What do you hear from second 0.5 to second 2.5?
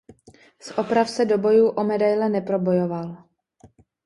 Z oprav se do bojů o medaile